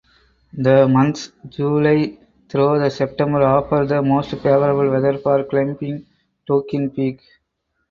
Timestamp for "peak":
6.95-7.21